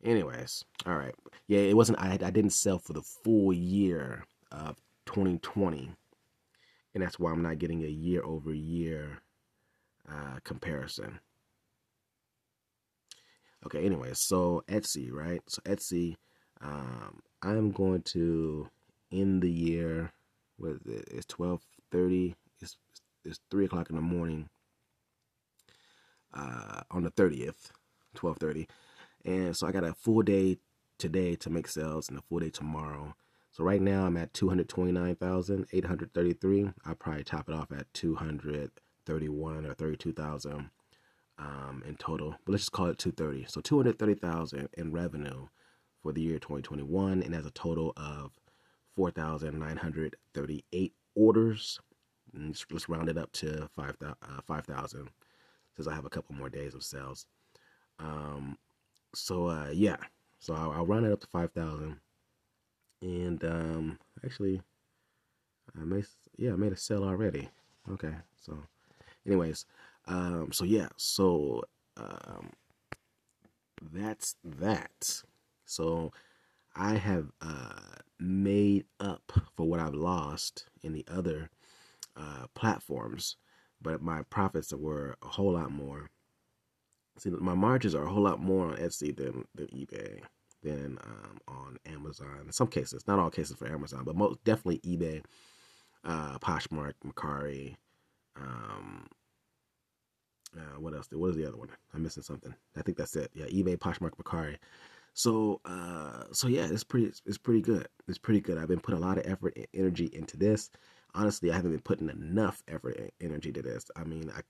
Anyways, 0.05 0.65
all 0.87 0.97
right. 0.97 1.15
Yeah, 1.47 1.61
it 1.61 1.77
wasn't. 1.77 2.01
I 2.01 2.13
I 2.13 2.31
didn't 2.31 2.51
sell 2.51 2.79
for 2.79 2.93
the 2.93 3.03
full 3.03 3.53
year 3.53 4.25
of 4.51 4.77
2020 5.07 5.91
and 6.95 7.03
that's 7.03 7.19
why 7.19 7.31
I'm 7.31 7.43
not 7.43 7.59
getting 7.59 7.85
a 7.85 7.89
year 7.89 8.23
over 8.25 8.53
year 8.53 9.23
uh, 10.09 10.39
comparison. 10.45 11.21
Okay, 13.65 13.85
Anyways, 13.85 14.19
so 14.19 14.65
Etsy, 14.69 15.13
right? 15.13 15.43
So 15.47 15.61
Etsy, 15.63 16.17
um, 16.63 17.21
I'm 17.43 17.71
going 17.73 18.03
to 18.03 18.69
end 19.13 19.43
the 19.43 19.51
year. 19.51 20.13
What 20.57 20.73
is 20.73 20.87
it? 20.87 21.09
It's 21.11 21.27
twelve 21.27 21.63
thirty. 21.93 22.35
It's 22.61 22.77
it's 23.25 23.41
three 23.51 23.67
o'clock 23.67 23.91
in 23.91 23.97
the 23.97 24.03
morning. 24.03 24.49
Uh, 26.33 26.81
on 26.91 27.03
the 27.03 27.11
thirtieth, 27.11 27.71
twelve 28.15 28.39
thirty, 28.39 28.67
and 29.25 29.57
so 29.57 29.67
I 29.67 29.73
got 29.73 29.85
a 29.85 29.95
full 29.95 30.21
day 30.23 30.59
today 30.99 31.35
to 31.37 31.49
make 31.51 31.69
sales 31.69 32.09
and 32.09 32.19
a 32.19 32.23
full 32.23 32.41
day 32.41 32.51
tomorrow. 32.51 33.15
So 33.51 33.65
right 33.65 33.81
now 33.81 34.05
I'm 34.07 34.17
at 34.17 34.33
229,833. 34.35 36.71
I'll 36.85 36.95
probably 36.95 37.25
top 37.25 37.49
it 37.49 37.55
off 37.55 37.73
at 37.73 37.93
231 37.95 39.67
or 39.67 39.75
32,000 39.75 40.71
um, 41.39 41.83
in 41.87 41.97
total. 41.97 42.37
But 42.45 42.53
let's 42.53 42.63
just 42.63 42.71
call 42.73 42.87
it 42.87 42.99
230. 42.99 43.47
So 43.49 43.61
230,000 43.61 44.69
in 44.75 44.93
revenue 44.93 45.49
for 46.03 46.13
the 46.13 46.21
year 46.21 46.39
2021 46.39 47.23
and 47.23 47.35
as 47.35 47.47
a 47.47 47.51
total 47.51 47.95
of 47.97 48.33
4,938 48.97 50.95
orders. 51.15 51.81
Let's, 52.33 52.65
let's, 52.71 52.89
round 52.89 53.09
it 53.09 53.19
up 53.19 53.33
to 53.33 53.69
5,000 53.75 54.15
uh, 54.23 54.41
5, 54.47 54.67
since 55.75 55.89
I 55.89 55.95
have 55.95 56.05
a 56.05 56.11
couple 56.11 56.37
more 56.37 56.49
days 56.49 56.75
of 56.75 56.85
sales. 56.85 57.27
Um, 57.99 58.57
so 59.15 59.47
uh, 59.47 59.71
yeah, 59.73 59.97
so 60.39 60.55
I'll, 60.55 60.73
I'll 60.73 61.05
it 61.05 61.13
up 61.13 61.21
to 61.21 61.27
5,000 61.29 61.97
and 63.03 63.45
um, 63.45 63.99
actually, 64.25 64.61
I 65.81 65.85
made 65.85 66.05
yeah 66.37 66.53
I 66.53 66.57
made 66.57 66.73
a 66.73 66.77
sale 66.77 67.05
already. 67.05 67.49
Okay, 67.91 68.15
so 68.41 68.59
anyways, 69.27 69.67
um, 70.07 70.51
so 70.53 70.65
yeah, 70.65 70.89
so 70.97 71.63
um, 71.97 72.51
that's 73.93 74.37
that. 74.45 75.23
So 75.65 76.13
I 76.75 76.95
have 76.95 77.29
uh, 77.41 77.99
made 78.19 78.85
up 78.99 79.33
for 79.57 79.67
what 79.67 79.81
I've 79.81 79.95
lost 79.95 80.67
in 80.83 80.93
the 80.93 81.05
other 81.11 81.51
uh, 82.17 82.47
platforms, 82.55 83.37
but 83.81 84.03
my 84.03 84.23
profits 84.31 84.73
were 84.73 85.17
a 85.23 85.29
whole 85.29 85.53
lot 85.53 85.71
more. 85.73 86.11
See, 87.19 87.31
my 87.31 87.55
margins 87.55 87.95
are 87.95 88.05
a 88.05 88.11
whole 88.11 88.23
lot 88.23 88.41
more 88.41 88.69
on 88.69 88.77
Etsy 88.77 89.15
than 89.15 89.45
than 89.55 89.67
eBay 89.69 90.21
than 90.63 90.99
um, 91.05 91.39
on 91.49 91.79
Amazon. 91.87 92.43
In 92.47 92.53
some 92.53 92.69
cases, 92.69 93.07
not 93.07 93.19
all 93.19 93.31
cases 93.31 93.57
for 93.57 93.69
Amazon, 93.69 94.05
but 94.05 94.17
most 94.17 94.43
definitely 94.45 94.81
eBay, 94.81 95.23
uh, 96.05 96.39
Poshmark, 96.39 96.95
Mercari. 97.05 97.77
Um, 98.37 99.07
uh, 100.57 100.81
what 100.81 100.95
else? 100.95 101.09
What 101.13 101.31
is 101.31 101.37
the 101.37 101.47
other 101.47 101.57
one? 101.57 101.69
I'm 101.95 102.03
missing 102.03 102.23
something. 102.23 102.55
I 102.77 102.83
think 102.83 102.97
that's 102.99 103.17
it. 103.17 103.31
Yeah, 103.35 103.47
eBay, 103.47 103.77
Poshmark, 103.77 104.13
Mercari. 104.17 104.57
So, 105.13 105.61
uh, 105.65 106.25
so 106.33 106.49
yeah, 106.49 106.67
it's 106.71 106.85
pretty. 106.85 107.13
It's 107.27 107.39
pretty 107.39 107.61
good. 107.61 107.89
It's 108.09 108.19
pretty 108.19 108.41
good. 108.41 108.59
I've 108.59 108.69
been 108.69 108.81
putting 108.81 109.03
a 109.03 109.07
lot 109.07 109.19
of 109.19 109.27
effort 109.27 109.55
and 109.57 109.67
energy 109.75 110.11
into 110.13 110.37
this. 110.37 110.71
Honestly, 111.15 111.51
I 111.51 111.57
haven't 111.57 111.73
been 111.73 111.81
putting 111.81 112.09
enough 112.09 112.63
effort 112.69 112.97
and 112.97 113.11
energy 113.21 113.53
to 113.53 113.63
this. 113.63 113.91
I 113.97 114.05
mean, 114.05 114.31
I, 114.35 114.41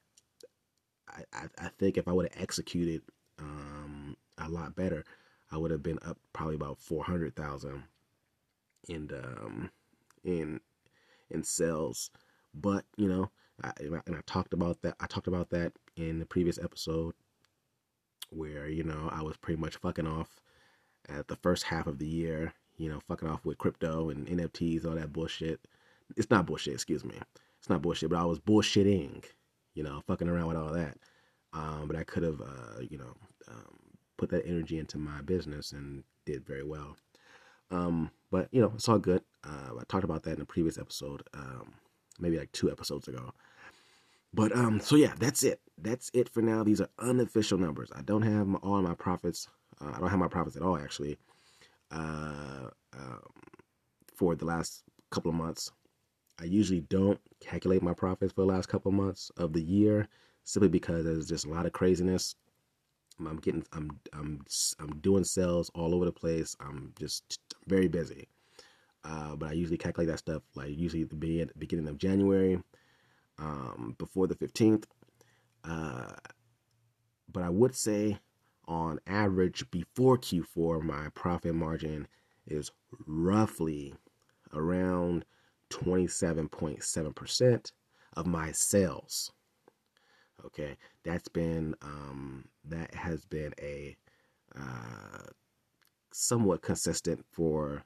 I, 1.32 1.46
I 1.58 1.68
think 1.78 1.96
if 1.96 2.08
I 2.08 2.12
would 2.12 2.30
have 2.32 2.42
executed 2.42 3.02
um, 3.38 4.16
a 4.38 4.48
lot 4.48 4.76
better, 4.76 5.04
I 5.50 5.56
would 5.56 5.70
have 5.70 5.82
been 5.82 5.98
up 6.02 6.18
probably 6.32 6.54
about 6.54 6.78
four 6.78 7.04
hundred 7.04 7.34
thousand 7.34 7.84
in 8.88 9.10
um 9.12 9.70
in 10.24 10.60
in 11.30 11.42
sales. 11.44 12.10
But 12.54 12.84
you 12.96 13.08
know, 13.08 13.30
I, 13.62 13.72
and 14.06 14.16
I 14.16 14.20
talked 14.26 14.52
about 14.52 14.82
that. 14.82 14.96
I 15.00 15.06
talked 15.06 15.28
about 15.28 15.50
that 15.50 15.72
in 15.96 16.18
the 16.18 16.26
previous 16.26 16.58
episode, 16.58 17.14
where 18.30 18.68
you 18.68 18.84
know 18.84 19.08
I 19.12 19.22
was 19.22 19.36
pretty 19.36 19.60
much 19.60 19.76
fucking 19.76 20.06
off 20.06 20.40
at 21.08 21.28
the 21.28 21.36
first 21.36 21.64
half 21.64 21.86
of 21.86 21.98
the 21.98 22.06
year. 22.06 22.52
You 22.76 22.88
know, 22.88 23.00
fucking 23.08 23.28
off 23.28 23.44
with 23.44 23.58
crypto 23.58 24.08
and 24.10 24.26
NFTs, 24.26 24.86
all 24.86 24.94
that 24.94 25.12
bullshit. 25.12 25.60
It's 26.16 26.30
not 26.30 26.46
bullshit. 26.46 26.74
Excuse 26.74 27.04
me. 27.04 27.14
It's 27.58 27.68
not 27.68 27.82
bullshit, 27.82 28.08
but 28.08 28.18
I 28.18 28.24
was 28.24 28.38
bullshitting. 28.38 29.24
You 29.74 29.82
know, 29.82 30.02
fucking 30.06 30.28
around 30.28 30.48
with 30.48 30.56
all 30.56 30.72
that. 30.72 30.96
Um, 31.52 31.84
but 31.86 31.96
I 31.96 32.04
could 32.04 32.22
have, 32.22 32.40
uh, 32.40 32.80
you 32.88 32.98
know, 32.98 33.14
um, 33.48 33.76
put 34.16 34.30
that 34.30 34.46
energy 34.46 34.78
into 34.78 34.98
my 34.98 35.20
business 35.22 35.72
and 35.72 36.04
did 36.26 36.46
very 36.46 36.62
well. 36.64 36.96
Um, 37.70 38.10
but 38.30 38.48
you 38.52 38.60
know, 38.60 38.72
it's 38.74 38.88
all 38.88 38.98
good. 38.98 39.22
Uh, 39.44 39.74
I 39.78 39.82
talked 39.88 40.04
about 40.04 40.22
that 40.24 40.36
in 40.36 40.42
a 40.42 40.46
previous 40.46 40.78
episode, 40.78 41.22
um, 41.34 41.72
maybe 42.18 42.38
like 42.38 42.52
two 42.52 42.70
episodes 42.70 43.08
ago. 43.08 43.32
But 44.32 44.54
um, 44.54 44.80
so 44.80 44.96
yeah, 44.96 45.14
that's 45.18 45.42
it. 45.42 45.60
That's 45.78 46.10
it 46.14 46.28
for 46.28 46.42
now. 46.42 46.62
These 46.62 46.80
are 46.80 46.88
unofficial 46.98 47.58
numbers. 47.58 47.90
I 47.94 48.02
don't 48.02 48.22
have 48.22 48.46
my, 48.46 48.58
all 48.58 48.80
my 48.82 48.94
profits. 48.94 49.48
Uh, 49.80 49.92
I 49.94 49.98
don't 49.98 50.10
have 50.10 50.18
my 50.18 50.28
profits 50.28 50.56
at 50.56 50.62
all 50.62 50.76
actually. 50.76 51.18
Uh, 51.90 52.68
um, 52.96 53.22
for 54.14 54.36
the 54.36 54.44
last 54.44 54.82
couple 55.10 55.30
of 55.30 55.36
months, 55.36 55.72
I 56.40 56.44
usually 56.44 56.80
don't 56.80 57.20
calculate 57.40 57.82
my 57.82 57.94
profits 57.94 58.32
for 58.32 58.42
the 58.42 58.46
last 58.46 58.68
couple 58.68 58.92
months 58.92 59.30
of 59.36 59.52
the 59.52 59.62
year, 59.62 60.08
simply 60.44 60.68
because 60.68 61.04
there's 61.04 61.28
just 61.28 61.44
a 61.44 61.50
lot 61.50 61.66
of 61.66 61.72
craziness 61.72 62.34
I'm 63.28 63.36
getting 63.36 63.64
I'm 63.72 64.00
I'm 64.12 64.44
I'm 64.78 65.00
doing 65.00 65.24
sales 65.24 65.70
all 65.74 65.94
over 65.94 66.04
the 66.04 66.12
place. 66.12 66.56
I'm 66.60 66.92
just 66.98 67.38
very 67.66 67.88
busy. 67.88 68.28
Uh, 69.04 69.34
but 69.36 69.50
I 69.50 69.52
usually 69.52 69.78
calculate 69.78 70.08
that 70.08 70.18
stuff 70.18 70.42
like 70.54 70.76
usually 70.76 71.02
at 71.02 71.10
the 71.48 71.54
beginning 71.56 71.88
of 71.88 71.96
January, 71.96 72.62
um, 73.38 73.94
before 73.96 74.26
the 74.26 74.34
15th. 74.34 74.84
Uh, 75.64 76.12
but 77.32 77.42
I 77.42 77.48
would 77.48 77.74
say 77.74 78.18
on 78.66 79.00
average 79.06 79.70
before 79.70 80.18
Q4, 80.18 80.82
my 80.82 81.08
profit 81.14 81.54
margin 81.54 82.08
is 82.46 82.70
roughly 83.06 83.94
around 84.52 85.24
27.7% 85.70 87.72
of 88.16 88.26
my 88.26 88.52
sales. 88.52 89.32
Okay, 90.44 90.76
that's 91.04 91.28
been 91.28 91.74
um, 91.82 92.44
that 92.64 92.94
has 92.94 93.24
been 93.26 93.52
a 93.60 93.96
uh, 94.56 95.22
somewhat 96.12 96.62
consistent 96.62 97.24
for 97.30 97.84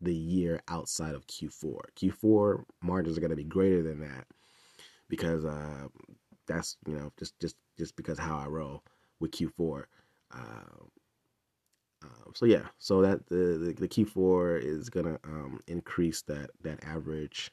the 0.00 0.14
year 0.14 0.60
outside 0.68 1.14
of 1.14 1.26
Q4. 1.26 1.80
Q4 1.96 2.64
margins 2.82 3.18
are 3.18 3.20
going 3.20 3.30
to 3.30 3.36
be 3.36 3.44
greater 3.44 3.82
than 3.82 4.00
that 4.00 4.26
because 5.08 5.44
uh, 5.44 5.88
that's 6.46 6.76
you 6.86 6.94
know 6.94 7.12
just 7.18 7.38
just 7.40 7.56
just 7.76 7.96
because 7.96 8.18
how 8.18 8.38
I 8.38 8.46
roll 8.46 8.82
with 9.20 9.32
Q4. 9.32 9.84
Uh, 10.32 10.84
uh, 12.04 12.30
so 12.34 12.46
yeah, 12.46 12.66
so 12.78 13.02
that 13.02 13.26
the, 13.28 13.58
the, 13.58 13.74
the 13.78 13.88
Q4 13.88 14.62
is 14.62 14.88
gonna 14.88 15.18
um, 15.24 15.60
increase 15.66 16.22
that 16.22 16.50
that 16.62 16.84
average 16.84 17.50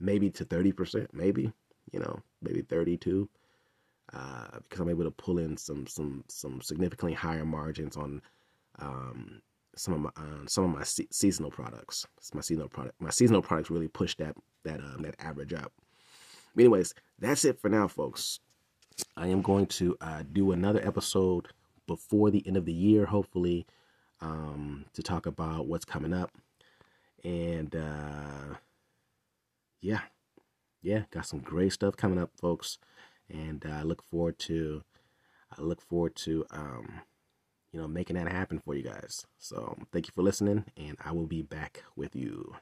maybe 0.00 0.30
to 0.30 0.44
thirty 0.44 0.72
percent, 0.72 1.10
maybe 1.12 1.52
you 1.92 1.98
know 2.00 2.20
maybe 2.42 2.62
thirty 2.62 2.96
two 2.96 3.28
uh, 4.12 4.58
because 4.62 4.80
I'm 4.80 4.90
able 4.90 5.04
to 5.04 5.10
pull 5.10 5.38
in 5.38 5.56
some 5.56 5.86
some 5.86 6.24
some 6.28 6.60
significantly 6.60 7.14
higher 7.14 7.44
margins 7.44 7.96
on 7.96 8.20
um, 8.78 9.40
some 9.76 9.94
of 9.94 10.00
my 10.00 10.10
uh, 10.16 10.46
some 10.46 10.64
of 10.64 10.70
my 10.70 10.84
se- 10.84 11.08
seasonal 11.10 11.50
products. 11.50 12.06
It's 12.18 12.34
my 12.34 12.40
seasonal 12.40 12.68
product. 12.68 13.00
My 13.00 13.10
seasonal 13.10 13.42
products 13.42 13.70
really 13.70 13.88
push 13.88 14.14
that 14.16 14.36
that 14.64 14.80
um, 14.80 15.02
that 15.02 15.16
average 15.18 15.52
up. 15.52 15.72
anyways, 16.56 16.94
that's 17.18 17.44
it 17.44 17.60
for 17.60 17.68
now, 17.68 17.88
folks. 17.88 18.40
I 19.16 19.26
am 19.28 19.42
going 19.42 19.66
to 19.66 19.96
uh, 20.00 20.22
do 20.32 20.52
another 20.52 20.86
episode 20.86 21.48
before 21.86 22.30
the 22.30 22.46
end 22.46 22.56
of 22.56 22.64
the 22.64 22.72
year, 22.72 23.06
hopefully, 23.06 23.66
um, 24.20 24.86
to 24.94 25.02
talk 25.02 25.26
about 25.26 25.66
what's 25.66 25.84
coming 25.84 26.12
up. 26.12 26.30
And 27.22 27.74
uh, 27.74 28.56
yeah, 29.80 30.00
yeah, 30.82 31.04
got 31.10 31.26
some 31.26 31.40
great 31.40 31.72
stuff 31.72 31.96
coming 31.96 32.18
up, 32.18 32.30
folks 32.38 32.78
and 33.30 33.64
I 33.66 33.80
uh, 33.80 33.84
look 33.84 34.02
forward 34.02 34.38
to 34.40 34.82
I 35.56 35.62
look 35.62 35.80
forward 35.80 36.16
to 36.16 36.44
um, 36.50 37.00
you 37.72 37.80
know 37.80 37.88
making 37.88 38.16
that 38.16 38.30
happen 38.30 38.58
for 38.58 38.74
you 38.74 38.82
guys. 38.82 39.26
So 39.38 39.76
thank 39.92 40.06
you 40.06 40.12
for 40.14 40.22
listening, 40.22 40.64
and 40.76 40.96
I 41.04 41.12
will 41.12 41.26
be 41.26 41.42
back 41.42 41.84
with 41.96 42.14
you. 42.14 42.56